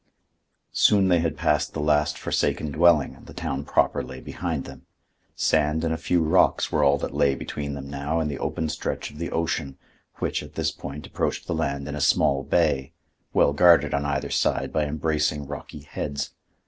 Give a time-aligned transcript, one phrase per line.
[0.73, 4.87] Soon they had passed the last forsaken dwelling, and the town proper lay behind them.
[5.35, 8.67] Sand and a few rocks were all that lay between them now and the open
[8.67, 9.77] stretch of the ocean,
[10.15, 12.93] which, at this point, approached the land in a small bay,
[13.31, 16.31] well guarded on either side by embracing rocky heads.